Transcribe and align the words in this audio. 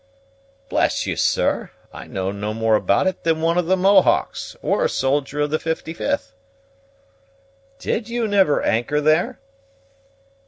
"Bless 0.67 1.05
you, 1.05 1.15
sir! 1.15 1.69
I 1.93 2.07
know 2.07 2.31
no 2.31 2.55
more 2.55 2.73
about 2.73 3.05
it 3.05 3.23
than 3.23 3.39
one 3.39 3.59
of 3.59 3.67
the 3.67 3.77
Mohawks, 3.77 4.55
or 4.63 4.83
a 4.83 4.89
soldier 4.89 5.41
of 5.41 5.51
the 5.51 5.59
55th." 5.59 6.31
"Did 7.77 8.09
you 8.09 8.27
never 8.27 8.63
anchor 8.63 8.99
there?" 8.99 9.39